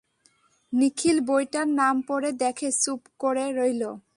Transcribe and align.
নিখিল 0.73 1.17
বইটার 1.27 1.67
নাম 1.79 1.95
পড়ে 2.07 2.29
দেখে 2.41 2.69
চুপ 2.81 3.01
করে 3.19 3.45
রইল। 3.57 3.83